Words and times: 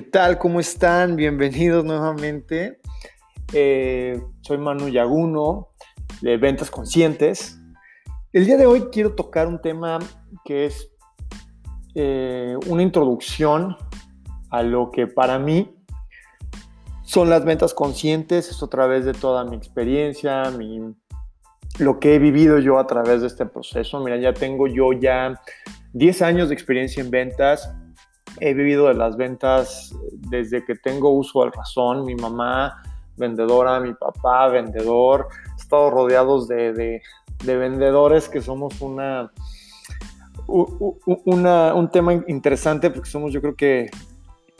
¿Qué 0.00 0.06
tal? 0.06 0.38
¿Cómo 0.38 0.60
están? 0.60 1.14
Bienvenidos 1.14 1.84
nuevamente. 1.84 2.80
Eh, 3.52 4.18
soy 4.40 4.56
Manu 4.56 4.88
Yaguno 4.88 5.68
de 6.22 6.38
Ventas 6.38 6.70
Conscientes. 6.70 7.60
El 8.32 8.46
día 8.46 8.56
de 8.56 8.64
hoy 8.64 8.86
quiero 8.90 9.14
tocar 9.14 9.46
un 9.46 9.60
tema 9.60 9.98
que 10.42 10.64
es 10.64 10.90
eh, 11.94 12.56
una 12.66 12.82
introducción 12.82 13.76
a 14.48 14.62
lo 14.62 14.90
que 14.90 15.06
para 15.06 15.38
mí 15.38 15.76
son 17.02 17.28
las 17.28 17.44
ventas 17.44 17.74
conscientes. 17.74 18.48
Es 18.48 18.62
a 18.62 18.68
través 18.68 19.04
de 19.04 19.12
toda 19.12 19.44
mi 19.44 19.54
experiencia, 19.54 20.50
mi, 20.50 20.80
lo 21.78 22.00
que 22.00 22.14
he 22.14 22.18
vivido 22.18 22.58
yo 22.58 22.78
a 22.78 22.86
través 22.86 23.20
de 23.20 23.26
este 23.26 23.44
proceso. 23.44 24.00
Mira, 24.00 24.16
ya 24.16 24.32
tengo 24.32 24.66
yo 24.66 24.94
ya 24.94 25.38
10 25.92 26.22
años 26.22 26.48
de 26.48 26.54
experiencia 26.54 27.02
en 27.02 27.10
ventas 27.10 27.70
he 28.38 28.54
vivido 28.54 28.88
de 28.88 28.94
las 28.94 29.16
ventas 29.16 29.94
desde 30.12 30.64
que 30.64 30.74
tengo 30.76 31.10
uso 31.10 31.42
al 31.42 31.52
razón. 31.52 32.04
Mi 32.04 32.14
mamá 32.14 32.82
vendedora, 33.16 33.80
mi 33.80 33.94
papá 33.94 34.48
vendedor. 34.48 35.28
He 35.52 35.60
estado 35.60 35.90
rodeados 35.90 36.48
de, 36.48 37.02
vendedores 37.44 38.28
que 38.28 38.40
somos 38.40 38.80
una, 38.80 39.30
un 40.46 41.90
tema 41.92 42.14
interesante 42.28 42.90
porque 42.90 43.08
somos 43.08 43.32
yo 43.32 43.40
creo 43.40 43.54
que 43.54 43.90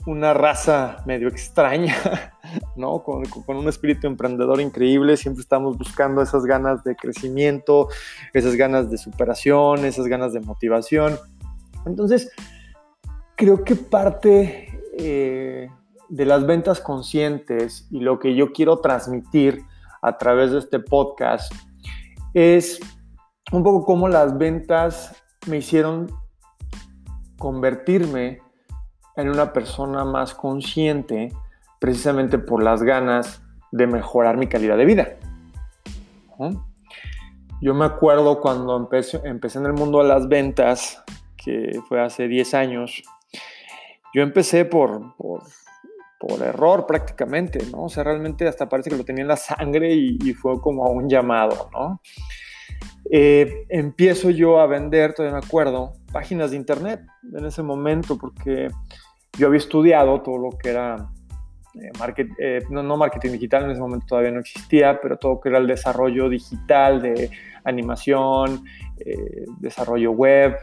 una 0.07 0.33
raza 0.33 0.97
medio 1.05 1.27
extraña, 1.27 1.95
¿no? 2.75 3.03
Con, 3.03 3.23
con, 3.25 3.57
un 3.57 3.67
espíritu 3.69 4.07
emprendedor 4.07 4.59
increíble, 4.59 5.15
siempre 5.15 5.41
estamos 5.41 5.77
buscando 5.77 6.21
esas 6.21 6.43
ganas 6.45 6.83
de 6.83 6.95
crecimiento, 6.95 7.87
esas 8.33 8.55
ganas 8.55 8.89
de 8.89 8.97
superación, 8.97 9.85
esas 9.85 10.07
ganas 10.07 10.33
de 10.33 10.39
motivación. 10.39 11.19
Entonces, 11.85 12.31
creo 13.41 13.63
que 13.63 13.75
parte 13.75 14.69
eh, 14.99 15.67
de 16.09 16.25
las 16.25 16.45
ventas 16.45 16.79
conscientes 16.79 17.87
y 17.89 18.01
lo 18.01 18.19
que 18.19 18.35
yo 18.35 18.53
quiero 18.53 18.81
transmitir 18.81 19.63
a 20.03 20.19
través 20.19 20.51
de 20.51 20.59
este 20.59 20.77
podcast 20.77 21.51
es 22.35 22.79
un 23.51 23.63
poco 23.63 23.83
cómo 23.83 24.07
las 24.09 24.37
ventas 24.37 25.23
me 25.47 25.57
hicieron 25.57 26.05
convertirme 27.39 28.43
en 29.15 29.27
una 29.27 29.53
persona 29.53 30.05
más 30.05 30.35
consciente 30.35 31.33
precisamente 31.79 32.37
por 32.37 32.61
las 32.61 32.83
ganas 32.83 33.41
de 33.71 33.87
mejorar 33.87 34.37
mi 34.37 34.45
calidad 34.45 34.77
de 34.77 34.85
vida. 34.85 35.07
Yo 37.59 37.73
me 37.73 37.85
acuerdo 37.85 38.39
cuando 38.39 38.77
empecé, 38.77 39.19
empecé 39.23 39.57
en 39.57 39.65
el 39.65 39.73
mundo 39.73 39.97
de 40.03 40.09
las 40.09 40.27
ventas, 40.27 41.03
que 41.37 41.81
fue 41.89 41.99
hace 41.99 42.27
10 42.27 42.53
años, 42.53 43.01
yo 44.13 44.21
empecé 44.21 44.65
por, 44.65 45.15
por, 45.17 45.41
error 46.41 46.85
prácticamente, 46.85 47.59
¿no? 47.71 47.85
O 47.85 47.89
sea, 47.89 48.03
realmente 48.03 48.47
hasta 48.47 48.69
parece 48.69 48.89
que 48.89 48.97
lo 48.97 49.03
tenía 49.03 49.23
en 49.23 49.27
la 49.27 49.37
sangre 49.37 49.93
y, 49.93 50.33
fue 50.33 50.59
como 50.61 50.83
un 50.91 51.09
llamado, 51.09 51.69
¿no? 51.71 52.01
Eh, 53.09 53.65
empiezo 53.69 54.29
yo 54.29 54.59
a 54.59 54.67
vender, 54.67 55.13
todavía 55.13 55.39
me 55.39 55.45
acuerdo, 55.45 55.93
páginas 56.11 56.51
de 56.51 56.57
internet 56.57 57.01
en 57.35 57.45
ese 57.45 57.63
momento, 57.63 58.17
porque 58.17 58.67
yo 59.37 59.47
había 59.47 59.57
estudiado 59.57 60.21
todo 60.21 60.37
lo 60.37 60.49
que 60.51 60.69
era 60.69 61.09
eh, 61.73 61.91
eh, 62.39 62.59
no, 62.69 62.83
no, 62.83 62.97
marketing 62.97 63.31
digital, 63.31 63.63
en 63.63 63.71
ese 63.71 63.81
momento 63.81 64.05
todavía 64.09 64.31
no 64.31 64.41
existía, 64.41 64.99
pero 65.01 65.17
todo 65.17 65.33
lo 65.33 65.39
que 65.39 65.49
era 65.49 65.57
el 65.57 65.67
desarrollo 65.67 66.29
digital 66.29 67.01
de 67.01 67.31
animación, 67.63 68.63
desarrollo 69.59 70.11
web. 70.11 70.55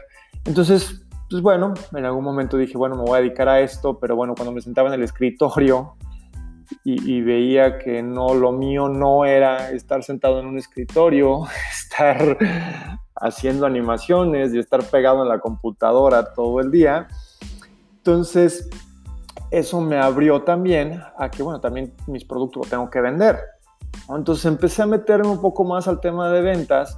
Entonces, 0.45 1.05
pues 1.29 1.41
bueno, 1.41 1.73
en 1.93 2.05
algún 2.05 2.23
momento 2.23 2.57
dije, 2.57 2.77
bueno, 2.77 2.95
me 2.95 3.03
voy 3.03 3.19
a 3.19 3.21
dedicar 3.21 3.47
a 3.47 3.59
esto, 3.59 3.99
pero 3.99 4.15
bueno, 4.15 4.33
cuando 4.35 4.51
me 4.51 4.61
sentaba 4.61 4.87
en 4.89 4.95
el 4.95 5.03
escritorio 5.03 5.95
y, 6.83 7.21
veía 7.21 7.77
que 7.79 8.01
no, 8.01 8.33
lo 8.33 8.51
mío 8.51 8.89
no 8.89 9.25
era 9.25 9.71
estar 9.71 10.03
sentado 10.03 10.39
en 10.39 10.45
un 10.45 10.57
escritorio, 10.57 11.43
estar 11.71 12.37
haciendo 13.15 13.65
animaciones 13.65 14.53
y 14.53 14.59
estar 14.59 14.83
pegado 14.83 15.23
en 15.23 15.29
la 15.29 15.39
computadora 15.39 16.33
todo 16.33 16.59
el 16.59 16.71
día. 16.71 17.07
Entonces, 17.97 18.69
eso 19.51 19.81
me 19.81 19.97
abrió 19.97 20.43
también 20.43 21.01
a 21.17 21.29
que, 21.29 21.43
bueno, 21.43 21.59
también 21.59 21.93
mis 22.07 22.23
productos 22.23 22.61
los 22.61 22.69
tengo 22.69 22.89
que 22.89 23.01
vender. 23.01 23.37
Entonces 24.09 24.45
empecé 24.45 24.83
a 24.83 24.85
meterme 24.85 25.27
un 25.27 25.41
poco 25.41 25.63
más 25.63 25.87
al 25.87 25.99
tema 25.99 26.29
de 26.29 26.41
ventas 26.41 26.97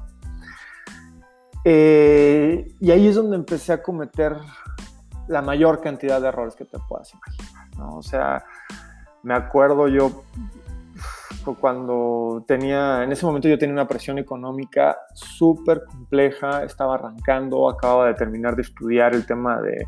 eh, 1.63 2.67
y 2.79 2.91
ahí 2.91 3.07
es 3.07 3.15
donde 3.15 3.35
empecé 3.35 3.73
a 3.73 3.81
cometer 3.81 4.37
la 5.27 5.41
mayor 5.41 5.81
cantidad 5.81 6.19
de 6.21 6.27
errores 6.27 6.55
que 6.55 6.65
te 6.65 6.77
puedas 6.87 7.13
imaginar. 7.13 7.67
¿no? 7.77 7.97
O 7.97 8.01
sea, 8.01 8.43
me 9.23 9.33
acuerdo 9.33 9.87
yo 9.87 10.23
cuando 11.59 12.43
tenía, 12.47 13.03
en 13.03 13.11
ese 13.11 13.25
momento 13.25 13.47
yo 13.47 13.57
tenía 13.57 13.73
una 13.73 13.87
presión 13.87 14.19
económica 14.19 14.97
súper 15.13 15.85
compleja, 15.85 16.63
estaba 16.63 16.95
arrancando, 16.95 17.67
acababa 17.69 18.07
de 18.07 18.13
terminar 18.13 18.55
de 18.55 18.61
estudiar 18.61 19.15
el 19.15 19.25
tema 19.25 19.59
de 19.61 19.85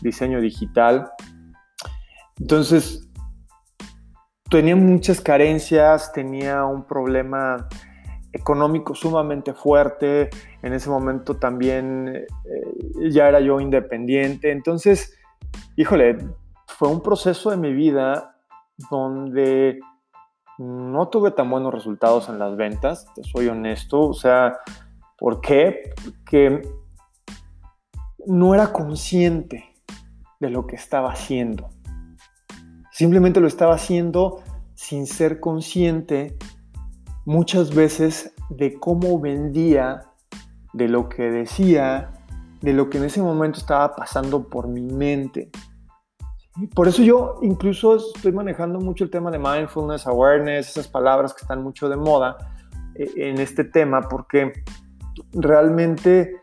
diseño 0.00 0.40
digital. 0.40 1.10
Entonces, 2.38 3.08
tenía 4.48 4.76
muchas 4.76 5.20
carencias, 5.20 6.12
tenía 6.12 6.64
un 6.64 6.84
problema 6.84 7.68
económico 8.36 8.94
sumamente 8.94 9.52
fuerte. 9.54 10.30
En 10.62 10.72
ese 10.72 10.88
momento 10.88 11.36
también 11.36 12.08
eh, 12.08 13.10
ya 13.10 13.28
era 13.28 13.40
yo 13.40 13.60
independiente. 13.60 14.50
Entonces, 14.50 15.18
híjole, 15.76 16.18
fue 16.66 16.88
un 16.88 17.02
proceso 17.02 17.50
de 17.50 17.56
mi 17.56 17.72
vida 17.72 18.36
donde 18.90 19.80
no 20.58 21.08
tuve 21.08 21.32
tan 21.32 21.50
buenos 21.50 21.72
resultados 21.72 22.28
en 22.28 22.38
las 22.38 22.56
ventas, 22.56 23.06
te 23.14 23.24
soy 23.24 23.48
honesto. 23.48 24.00
O 24.00 24.14
sea, 24.14 24.58
¿por 25.18 25.40
qué? 25.40 25.90
Porque 26.04 26.62
no 28.26 28.54
era 28.54 28.72
consciente 28.72 29.74
de 30.40 30.50
lo 30.50 30.66
que 30.66 30.76
estaba 30.76 31.12
haciendo. 31.12 31.68
Simplemente 32.90 33.40
lo 33.40 33.46
estaba 33.46 33.74
haciendo 33.74 34.42
sin 34.74 35.06
ser 35.06 35.40
consciente 35.40 36.36
muchas 37.26 37.74
veces 37.74 38.32
de 38.48 38.78
cómo 38.78 39.20
vendía, 39.20 40.00
de 40.72 40.88
lo 40.88 41.08
que 41.08 41.24
decía, 41.24 42.12
de 42.62 42.72
lo 42.72 42.88
que 42.88 42.98
en 42.98 43.04
ese 43.04 43.20
momento 43.20 43.58
estaba 43.58 43.94
pasando 43.94 44.48
por 44.48 44.68
mi 44.68 44.80
mente. 44.80 45.50
Por 46.74 46.88
eso 46.88 47.02
yo 47.02 47.38
incluso 47.42 47.96
estoy 47.96 48.32
manejando 48.32 48.80
mucho 48.80 49.04
el 49.04 49.10
tema 49.10 49.30
de 49.30 49.38
mindfulness, 49.38 50.06
awareness, 50.06 50.70
esas 50.70 50.88
palabras 50.88 51.34
que 51.34 51.42
están 51.42 51.62
mucho 51.62 51.88
de 51.88 51.96
moda 51.96 52.38
eh, 52.94 53.10
en 53.16 53.40
este 53.40 53.64
tema, 53.64 54.02
porque 54.02 54.52
realmente, 55.32 56.40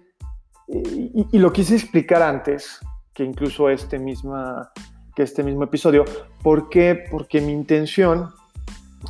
eh, 0.67 1.25
y, 1.31 1.37
lo 1.39 1.51
quise 1.51 1.75
explicar 1.75 2.21
antes, 2.21 2.79
que 3.13 3.23
incluso 3.23 3.69
este, 3.69 3.97
misma, 3.97 4.71
que 5.15 5.23
este 5.23 5.43
mismo 5.43 5.63
episodio, 5.63 6.03
¿por? 6.43 7.05
Porque 7.09 7.39
mi 7.41 7.53
intención 7.53 8.29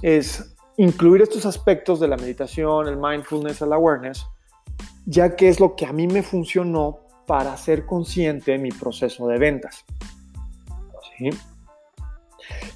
es 0.01 0.52
incluir 0.77 1.21
estos 1.21 1.45
aspectos 1.45 1.99
de 1.99 2.07
la 2.07 2.17
meditación, 2.17 2.87
el 2.87 2.97
mindfulness, 2.97 3.61
el 3.61 3.73
awareness, 3.73 4.25
ya 5.05 5.35
que 5.35 5.49
es 5.49 5.59
lo 5.59 5.75
que 5.75 5.85
a 5.85 5.93
mí 5.93 6.07
me 6.07 6.23
funcionó 6.23 6.99
para 7.25 7.55
ser 7.57 7.85
consciente 7.85 8.53
de 8.53 8.57
mi 8.57 8.71
proceso 8.71 9.27
de 9.27 9.37
ventas. 9.37 9.85
¿Sí? 11.17 11.29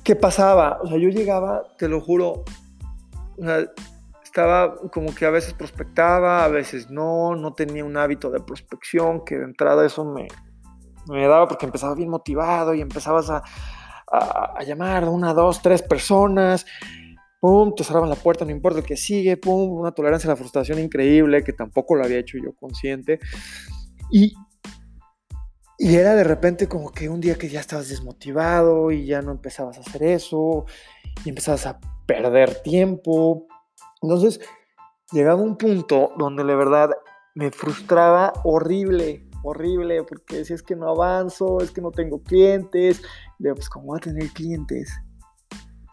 ¿Qué 0.03 0.15
pasaba? 0.15 0.79
O 0.81 0.87
sea, 0.87 0.97
yo 0.97 1.09
llegaba, 1.09 1.63
te 1.77 1.89
lo 1.89 1.99
juro, 1.99 2.43
estaba 4.23 4.77
como 4.91 5.13
que 5.13 5.25
a 5.25 5.31
veces 5.31 5.53
prospectaba, 5.53 6.43
a 6.43 6.47
veces 6.47 6.89
no, 6.89 7.35
no 7.35 7.53
tenía 7.53 7.83
un 7.83 7.97
hábito 7.97 8.29
de 8.29 8.39
prospección, 8.39 9.25
que 9.25 9.37
de 9.37 9.43
entrada 9.43 9.85
eso 9.85 10.05
me, 10.05 10.27
me 11.07 11.27
daba 11.27 11.47
porque 11.47 11.65
empezaba 11.65 11.95
bien 11.95 12.09
motivado 12.09 12.73
y 12.73 12.81
empezabas 12.81 13.29
a, 13.29 13.43
a, 14.09 14.53
a 14.57 14.63
llamar 14.63 15.03
a 15.03 15.09
una, 15.09 15.33
dos, 15.33 15.61
tres 15.61 15.81
personas 15.81 16.65
pum, 17.47 17.73
te 17.73 17.85
cerraban 17.85 18.09
la 18.09 18.17
puerta, 18.17 18.43
no 18.43 18.51
importa 18.51 18.79
el 18.79 18.85
que 18.85 18.97
sigue, 18.97 19.37
pum, 19.37 19.71
una 19.79 19.93
tolerancia 19.93 20.27
a 20.27 20.33
la 20.33 20.35
frustración 20.35 20.79
increíble 20.79 21.45
que 21.45 21.53
tampoco 21.53 21.95
lo 21.95 22.03
había 22.03 22.17
hecho 22.17 22.37
yo 22.37 22.53
consciente. 22.53 23.21
Y, 24.11 24.33
y 25.77 25.95
era 25.95 26.13
de 26.13 26.25
repente 26.25 26.67
como 26.67 26.91
que 26.91 27.07
un 27.07 27.21
día 27.21 27.35
que 27.35 27.47
ya 27.47 27.61
estabas 27.61 27.87
desmotivado 27.87 28.91
y 28.91 29.05
ya 29.05 29.21
no 29.21 29.31
empezabas 29.31 29.77
a 29.77 29.79
hacer 29.79 30.03
eso 30.03 30.65
y 31.23 31.29
empezabas 31.29 31.67
a 31.67 31.79
perder 32.05 32.61
tiempo. 32.63 33.47
Entonces, 34.01 34.41
llegaba 35.13 35.41
un 35.41 35.55
punto 35.55 36.11
donde 36.17 36.43
la 36.43 36.55
verdad 36.55 36.89
me 37.33 37.49
frustraba 37.51 38.33
horrible, 38.43 39.25
horrible, 39.41 40.03
porque 40.03 40.43
si 40.43 40.53
es 40.53 40.63
que 40.63 40.75
no 40.75 40.89
avanzo, 40.89 41.61
es 41.61 41.71
que 41.71 41.79
no 41.79 41.91
tengo 41.91 42.21
clientes. 42.21 43.01
Pues, 43.39 43.69
¿cómo 43.69 43.85
voy 43.85 43.99
a 43.99 44.01
tener 44.01 44.27
clientes? 44.31 44.91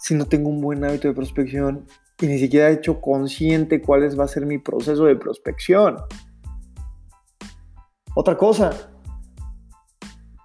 Si 0.04 0.14
no 0.14 0.26
tengo 0.26 0.50
un 0.50 0.60
buen 0.60 0.84
hábito 0.84 1.08
de 1.08 1.14
prospección 1.14 1.86
y 2.20 2.26
ni 2.26 2.38
siquiera 2.38 2.68
he 2.68 2.74
hecho 2.74 3.00
consciente 3.00 3.80
cuál 3.80 4.02
va 4.20 4.24
a 4.24 4.28
ser 4.28 4.44
mi 4.44 4.58
proceso 4.58 5.06
de 5.06 5.16
prospección? 5.16 5.96
Otra 8.14 8.36
cosa, 8.36 8.90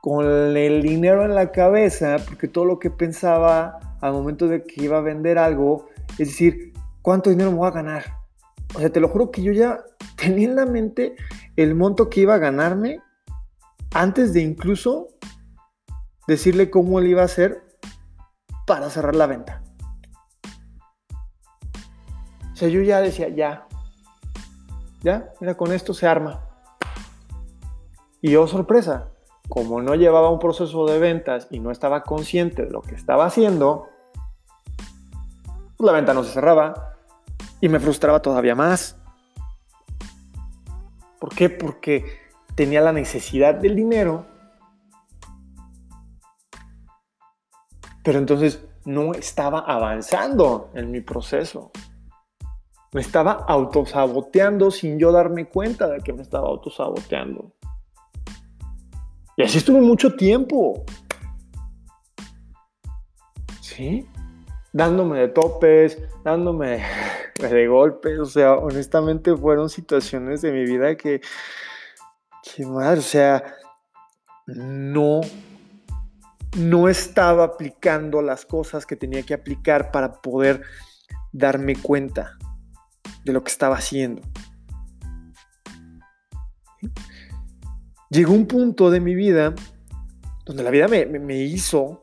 con 0.02 0.26
el 0.26 0.82
dinero 0.82 1.26
en 1.26 1.36
la 1.36 1.52
cabeza, 1.52 2.16
porque 2.26 2.48
todo 2.48 2.64
lo 2.64 2.80
que 2.80 2.90
pensaba 2.90 3.98
al 4.00 4.14
momento 4.14 4.48
de 4.48 4.64
que 4.64 4.86
iba 4.86 5.00
a 5.00 5.02
vender 5.02 5.38
algo, 5.38 5.90
es 6.12 6.30
decir, 6.30 6.72
¿cuánto 7.02 7.30
dinero 7.30 7.52
me 7.52 7.58
voy 7.58 7.68
a 7.68 7.72
ganar? 7.72 8.06
O 8.76 8.80
sea, 8.80 8.90
te 8.90 9.02
lo 9.02 9.10
juro 9.10 9.30
que 9.30 9.44
yo 9.44 9.52
ya 9.52 9.84
tenía 10.16 10.48
en 10.48 10.56
la 10.56 10.68
mente 10.68 11.18
el 11.58 11.76
monto 11.76 12.10
que 12.10 12.22
iba 12.22 12.36
a 12.36 12.40
ganarme 12.40 13.02
antes 13.94 14.32
de 14.32 14.40
incluso 14.40 15.10
decirle 16.30 16.70
cómo 16.70 17.00
él 17.00 17.08
iba 17.08 17.24
a 17.24 17.26
hacer 17.26 17.69
para 18.70 18.88
cerrar 18.92 19.16
la 19.16 19.26
venta. 19.26 19.64
O 22.54 22.56
sea, 22.56 22.70
yo 22.70 22.84
ya 22.84 23.02
decía, 23.02 23.28
ya, 23.30 23.66
ya, 25.02 25.34
mira, 25.42 25.58
con 25.58 25.72
esto 25.72 25.96
se 25.96 26.06
arma. 26.06 26.46
Y 28.22 28.36
oh 28.36 28.46
sorpresa, 28.46 29.10
como 29.48 29.82
no 29.82 29.96
llevaba 29.96 30.30
un 30.30 30.38
proceso 30.38 30.86
de 30.86 31.00
ventas 31.00 31.48
y 31.50 31.60
no 31.60 31.72
estaba 31.72 32.04
consciente 32.04 32.66
de 32.66 32.70
lo 32.70 32.84
que 32.84 32.94
estaba 32.94 33.26
haciendo, 33.26 33.88
pues 35.76 35.88
la 35.88 35.92
venta 35.92 36.14
no 36.14 36.24
se 36.24 36.34
cerraba 36.34 36.96
y 37.62 37.70
me 37.70 37.80
frustraba 37.80 38.22
todavía 38.22 38.54
más. 38.54 38.98
¿Por 41.20 41.34
qué? 41.34 41.50
Porque 41.50 42.06
tenía 42.54 42.82
la 42.82 42.94
necesidad 42.94 43.56
del 43.56 43.76
dinero, 43.76 44.28
pero 48.10 48.18
entonces 48.18 48.60
no 48.86 49.14
estaba 49.14 49.60
avanzando 49.60 50.72
en 50.74 50.90
mi 50.90 51.00
proceso. 51.00 51.70
Me 52.92 53.02
estaba 53.02 53.34
autosaboteando 53.48 54.72
sin 54.72 54.98
yo 54.98 55.12
darme 55.12 55.48
cuenta 55.48 55.88
de 55.88 56.00
que 56.00 56.12
me 56.12 56.24
estaba 56.24 56.48
autosaboteando. 56.48 57.54
Y 59.38 59.44
así 59.44 59.60
estuve 59.60 59.82
mucho 59.82 60.16
tiempo. 60.16 60.86
¿Sí? 63.62 64.08
Dándome 64.74 65.20
de 65.20 65.28
topes, 65.28 66.02
dándome 66.24 66.84
de 67.40 67.68
golpes. 67.68 68.18
O 68.18 68.26
sea, 68.26 68.54
honestamente 68.56 69.38
fueron 69.38 69.70
situaciones 69.70 70.42
de 70.42 70.52
mi 70.52 70.64
vida 70.66 70.96
que, 70.96 71.22
que 72.42 72.66
madre, 72.66 73.02
o 73.02 73.04
sea, 73.04 73.56
no, 74.48 75.22
no 76.58 76.90
estaba 76.90 77.44
aplicando 77.44 78.22
las 78.22 78.46
cosas 78.46 78.86
que 78.86 78.96
tenía 78.96 79.24
que 79.24 79.34
aplicar 79.34 79.92
para 79.92 80.22
poder 80.22 80.62
darme 81.32 81.76
cuenta 81.76 82.38
de 83.24 83.34
lo 83.34 83.44
que 83.44 83.52
estaba 83.52 83.76
haciendo. 83.76 84.22
Llegó 88.10 88.34
un 88.34 88.48
punto 88.48 88.90
de 88.90 89.00
mi 89.00 89.14
vida 89.14 89.54
donde 90.46 90.64
la 90.64 90.72
vida 90.72 90.88
me, 90.88 91.36
hizo 91.44 92.02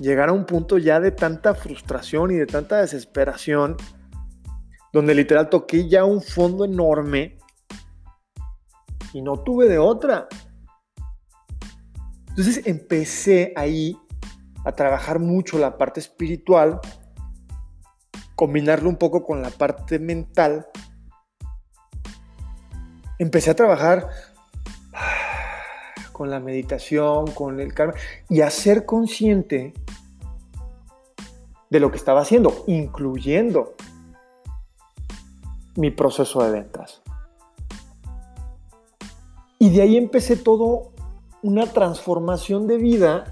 llegar 0.00 0.30
a 0.30 0.32
un 0.32 0.46
punto 0.46 0.78
ya 0.78 1.00
de 1.00 1.10
tanta 1.10 1.54
frustración 1.54 2.30
y 2.30 2.36
de 2.36 2.46
tanta 2.46 2.78
desesperación, 2.78 3.76
donde 4.90 5.14
literal 5.14 5.50
toqué 5.50 5.86
ya 5.86 6.06
un 6.06 6.22
fondo 6.22 6.64
enorme 6.64 7.36
y 9.12 9.20
no 9.20 9.42
tuve 9.42 9.68
de 9.68 9.76
otra. 9.76 10.28
Entonces 12.38 12.68
empecé 12.68 13.52
ahí 13.56 13.98
a 14.64 14.70
trabajar 14.70 15.18
mucho 15.18 15.58
la 15.58 15.76
parte 15.76 15.98
espiritual 15.98 16.80
combinarlo 18.36 18.88
un 18.88 18.94
poco 18.94 19.24
con 19.24 19.42
la 19.42 19.50
parte 19.50 19.98
mental, 19.98 20.68
empecé 23.18 23.50
a 23.50 23.56
trabajar 23.56 24.08
con 26.12 26.30
la 26.30 26.38
meditación, 26.38 27.32
con 27.32 27.58
el 27.58 27.74
karma, 27.74 27.94
y 28.28 28.42
a 28.42 28.50
ser 28.50 28.86
consciente 28.86 29.74
de 31.68 31.80
lo 31.80 31.90
que 31.90 31.96
estaba 31.96 32.20
haciendo, 32.20 32.62
incluyendo 32.68 33.74
mi 35.74 35.90
proceso 35.90 36.44
de 36.44 36.52
ventas. 36.52 37.02
Y 39.58 39.70
de 39.70 39.82
ahí 39.82 39.96
empecé 39.96 40.36
todo 40.36 40.92
una 41.42 41.66
transformación 41.66 42.66
de 42.66 42.78
vida 42.78 43.24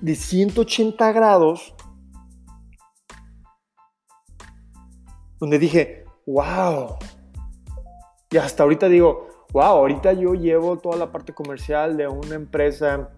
de 0.00 0.14
180 0.14 1.12
grados 1.12 1.74
donde 5.38 5.58
dije, 5.58 6.04
wow. 6.26 6.96
Y 8.30 8.36
hasta 8.36 8.62
ahorita 8.62 8.88
digo, 8.88 9.28
wow, 9.52 9.62
ahorita 9.64 10.12
yo 10.14 10.34
llevo 10.34 10.78
toda 10.78 10.96
la 10.96 11.12
parte 11.12 11.32
comercial 11.32 11.96
de 11.96 12.08
una 12.08 12.34
empresa 12.34 13.10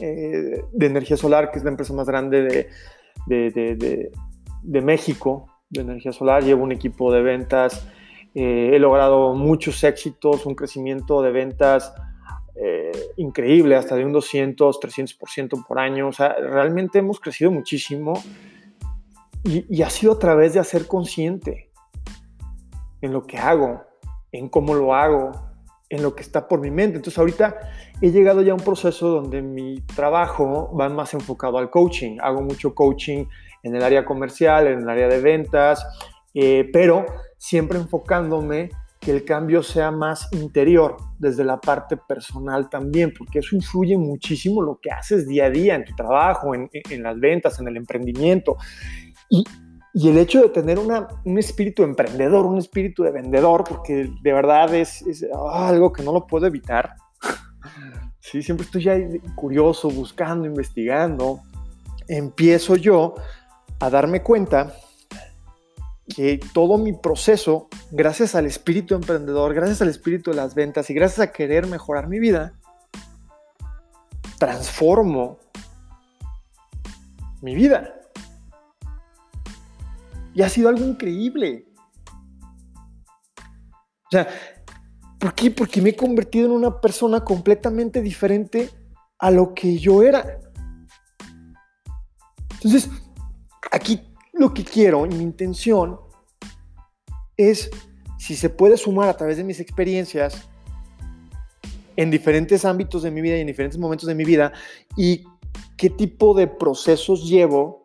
eh, 0.00 0.62
de 0.72 0.86
energía 0.86 1.16
solar, 1.16 1.50
que 1.50 1.58
es 1.58 1.64
la 1.64 1.70
empresa 1.70 1.92
más 1.92 2.06
grande 2.06 2.68
de, 3.26 4.82
México, 4.82 5.46
de 5.68 5.80
energía 5.80 6.12
solar. 6.12 6.44
Llevo 6.44 6.64
un 6.64 6.72
equipo 6.72 7.12
de 7.12 7.22
ventas. 7.22 7.86
Eh, 8.34 8.70
he 8.74 8.78
logrado 8.78 9.34
muchos 9.34 9.82
éxitos, 9.82 10.46
un 10.46 10.54
crecimiento 10.54 11.22
de 11.22 11.32
ventas 11.32 11.92
eh, 12.92 13.12
increíble, 13.16 13.76
hasta 13.76 13.96
de 13.96 14.04
un 14.04 14.12
200, 14.12 14.80
300% 14.80 15.66
por 15.66 15.78
año. 15.78 16.08
O 16.08 16.12
sea, 16.12 16.34
realmente 16.34 16.98
hemos 16.98 17.20
crecido 17.20 17.50
muchísimo 17.50 18.14
y, 19.44 19.64
y, 19.68 19.82
ha 19.82 19.90
sido 19.90 20.12
a 20.12 20.18
través 20.18 20.54
de 20.54 20.60
hacer 20.60 20.86
consciente 20.86 21.70
en 23.00 23.12
lo 23.12 23.26
que 23.26 23.38
hago, 23.38 23.82
en 24.32 24.48
cómo 24.48 24.74
lo 24.74 24.94
hago, 24.94 25.32
en 25.90 26.02
lo 26.02 26.14
que 26.14 26.22
está 26.22 26.48
por 26.48 26.60
mi 26.60 26.70
mente. 26.70 26.96
Entonces 26.96 27.18
ahorita 27.18 27.58
he 28.00 28.10
llegado 28.10 28.42
ya 28.42 28.52
a 28.52 28.54
un 28.54 28.62
proceso 28.62 29.08
donde 29.08 29.42
mi 29.42 29.80
trabajo 29.80 30.74
va 30.74 30.88
más 30.88 31.12
enfocado 31.14 31.58
al 31.58 31.70
coaching. 31.70 32.18
Hago 32.20 32.42
mucho 32.42 32.74
coaching 32.74 33.24
en 33.62 33.74
el 33.74 33.82
área 33.82 34.04
comercial, 34.04 34.68
en 34.68 34.80
el 34.80 34.88
área 34.88 35.08
de 35.08 35.20
ventas, 35.20 35.84
eh, 36.32 36.68
pero 36.72 37.04
siempre 37.36 37.78
enfocándome 37.78 38.70
que 39.00 39.10
el 39.10 39.24
cambio 39.24 39.62
sea 39.62 39.90
más 39.90 40.28
interior, 40.32 40.96
desde 41.18 41.42
la 41.42 41.60
parte 41.60 41.96
personal 41.96 42.68
también, 42.68 43.12
porque 43.16 43.38
eso 43.38 43.56
influye 43.56 43.96
muchísimo 43.96 44.60
lo 44.62 44.78
que 44.78 44.90
haces 44.90 45.26
día 45.26 45.46
a 45.46 45.50
día 45.50 45.74
en 45.74 45.84
tu 45.84 45.94
trabajo, 45.94 46.54
en, 46.54 46.68
en 46.72 47.02
las 47.02 47.18
ventas, 47.18 47.58
en 47.58 47.68
el 47.68 47.78
emprendimiento. 47.78 48.56
Y, 49.30 49.44
y 49.92 50.08
el 50.08 50.18
hecho 50.18 50.40
de 50.42 50.50
tener 50.50 50.78
un 50.78 51.38
espíritu 51.38 51.82
emprendedor, 51.82 52.46
un 52.46 52.58
espíritu 52.58 53.02
de 53.02 53.10
vendedor, 53.10 53.64
porque 53.64 54.08
de 54.22 54.32
verdad 54.32 54.72
es, 54.74 55.04
algo 55.52 55.92
que 55.92 56.02
no 56.02 56.12
lo 56.12 56.26
puedo 56.26 56.46
evitar. 56.46 56.94
Sí, 58.22 58.42
siempre 58.42 58.64
estoy 58.64 58.82
ya 58.84 58.96
curioso, 59.34 59.90
buscando, 59.90 60.46
investigando. 60.46 61.40
Empiezo 62.06 62.76
yo 62.76 63.14
a 63.80 63.90
darme 63.90 64.22
cuenta 64.22 64.72
que 66.14 66.40
todo 66.52 66.78
mi 66.78 66.92
proceso, 66.92 67.68
gracias 67.90 68.34
al 68.34 68.46
espíritu 68.46 68.94
emprendedor, 68.94 69.54
gracias 69.54 69.80
al 69.82 69.88
espíritu 69.88 70.30
de 70.30 70.36
las 70.36 70.54
ventas 70.54 70.90
y 70.90 70.94
gracias 70.94 71.20
a 71.20 71.32
querer 71.32 71.66
mejorar 71.66 72.08
mi 72.08 72.18
vida, 72.18 72.52
transformo 74.38 75.38
mi 77.40 77.54
vida. 77.54 77.94
Y 80.34 80.42
ha 80.42 80.48
sido 80.48 80.68
algo 80.68 80.84
increíble. 80.84 81.66
O 84.06 84.10
sea, 84.10 84.28
¿por 85.18 85.34
qué? 85.34 85.50
Porque 85.50 85.80
me 85.80 85.90
he 85.90 85.96
convertido 85.96 86.46
en 86.46 86.52
una 86.52 86.80
persona 86.80 87.24
completamente 87.24 88.02
diferente 88.02 88.70
a 89.18 89.30
lo 89.30 89.54
que 89.54 89.78
yo 89.78 90.02
era. 90.02 90.38
Entonces, 92.54 92.90
aquí 93.70 94.09
lo 94.40 94.54
que 94.54 94.64
quiero 94.64 95.04
y 95.04 95.10
mi 95.10 95.22
intención 95.22 96.00
es, 97.36 97.70
si 98.16 98.34
se 98.34 98.48
puede 98.48 98.78
sumar 98.78 99.06
a 99.10 99.14
través 99.14 99.36
de 99.36 99.44
mis 99.44 99.60
experiencias 99.60 100.48
en 101.94 102.10
diferentes 102.10 102.64
ámbitos 102.64 103.02
de 103.02 103.10
mi 103.10 103.20
vida 103.20 103.36
y 103.36 103.42
en 103.42 103.46
diferentes 103.46 103.78
momentos 103.78 104.06
de 104.06 104.14
mi 104.14 104.24
vida, 104.24 104.50
y 104.96 105.24
qué 105.76 105.90
tipo 105.90 106.32
de 106.32 106.46
procesos 106.46 107.28
llevo 107.28 107.84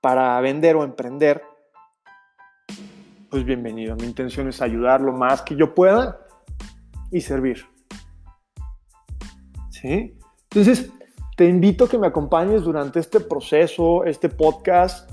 para 0.00 0.40
vender 0.40 0.76
o 0.76 0.84
emprender, 0.84 1.42
pues 3.28 3.44
bienvenido. 3.44 3.96
Mi 3.96 4.04
intención 4.04 4.48
es 4.48 4.62
ayudar 4.62 5.00
lo 5.00 5.12
más 5.12 5.42
que 5.42 5.56
yo 5.56 5.74
pueda 5.74 6.20
y 7.10 7.22
servir. 7.22 7.66
¿Sí? 9.70 10.16
Entonces, 10.44 10.92
te 11.36 11.46
invito 11.46 11.84
a 11.84 11.88
que 11.88 11.98
me 11.98 12.06
acompañes 12.06 12.62
durante 12.62 13.00
este 13.00 13.20
proceso, 13.20 14.04
este 14.04 14.28
podcast, 14.28 15.10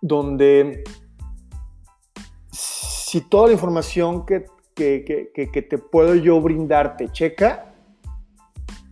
donde 0.00 0.82
si 2.50 3.20
toda 3.20 3.48
la 3.48 3.52
información 3.52 4.26
que, 4.26 4.44
que, 4.74 5.66
te 5.70 5.78
puedo 5.78 6.16
yo 6.16 6.40
brindar 6.40 6.96
te 6.96 7.10
checa, 7.10 7.72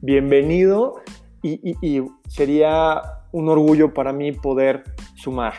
bienvenido 0.00 1.00
y, 1.42 1.76
y 1.80 2.04
sería 2.28 3.02
un 3.32 3.48
orgullo 3.48 3.92
para 3.92 4.12
mí 4.12 4.30
poder 4.30 4.84
sumar. 5.16 5.54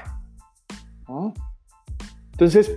Entonces, 2.31 2.71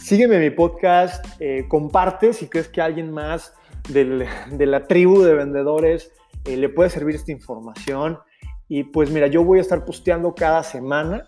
sígueme 0.00 0.36
en 0.36 0.42
mi 0.42 0.50
podcast, 0.50 1.24
eh, 1.40 1.66
comparte 1.68 2.32
si 2.32 2.48
crees 2.48 2.68
que 2.68 2.80
alguien 2.80 3.10
más 3.10 3.52
de 3.88 4.66
la 4.66 4.86
tribu 4.86 5.22
de 5.22 5.34
vendedores 5.34 6.12
eh, 6.46 6.56
le 6.56 6.68
puede 6.68 6.90
servir 6.90 7.14
esta 7.14 7.32
información. 7.32 8.18
Y 8.68 8.84
pues 8.84 9.10
mira, 9.10 9.26
yo 9.26 9.44
voy 9.44 9.58
a 9.58 9.62
estar 9.62 9.84
posteando 9.84 10.34
cada 10.34 10.62
semana, 10.62 11.26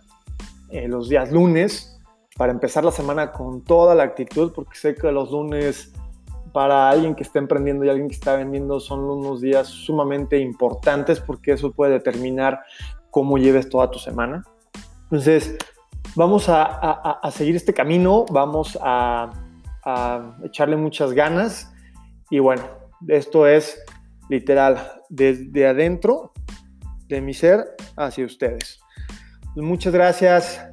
eh, 0.71 0.89
los 0.89 1.09
días 1.09 1.31
lunes, 1.33 2.01
para 2.37 2.53
empezar 2.53 2.85
la 2.85 2.91
semana 2.91 3.33
con 3.33 3.63
toda 3.63 3.95
la 3.95 4.05
actitud, 4.05 4.53
porque 4.55 4.79
sé 4.79 4.95
que 4.95 5.11
los 5.11 5.31
lunes 5.31 5.93
para 6.53 6.89
alguien 6.89 7.15
que 7.15 7.23
está 7.23 7.39
emprendiendo 7.39 7.85
y 7.85 7.89
alguien 7.89 8.09
que 8.09 8.15
está 8.15 8.37
vendiendo 8.37 8.81
son 8.81 9.01
unos 9.01 9.41
días 9.41 9.69
sumamente 9.69 10.39
importantes 10.39 11.21
porque 11.21 11.53
eso 11.53 11.73
puede 11.73 11.93
determinar 11.93 12.61
cómo 13.11 13.39
lleves 13.39 13.69
toda 13.69 13.91
tu 13.91 13.99
semana. 13.99 14.43
Entonces, 15.05 15.57
vamos 16.15 16.47
a, 16.49 17.21
seguir 17.33 17.57
este 17.57 17.75
camino, 17.75 18.25
vamos 18.31 18.79
a, 18.83 19.31
a 19.85 20.37
echarle 20.45 20.77
muchas 20.77 21.13
ganas 21.13 21.73
y 22.31 22.39
bueno, 22.39 22.63
esto 23.09 23.47
es 23.47 23.81
literal 24.29 25.03
desde 25.09 25.67
adentro 25.67 26.33
de 27.07 27.21
mi 27.21 27.35
ser 27.35 27.65
hacia 27.97 28.27
ustedes. 28.27 28.81
Pues 29.55 29.67
muchas 29.67 29.93
gracias 29.93 30.65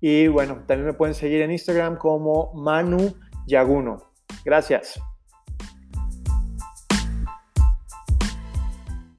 y 0.00 0.26
bueno, 0.28 0.64
también 0.66 0.86
me 0.86 0.94
pueden 0.94 1.14
seguir 1.14 1.42
en 1.42 1.50
Instagram 1.50 1.96
como 1.96 2.52
Manu 2.54 3.14
Yaguno. 3.46 4.12
Gracias. 4.44 5.00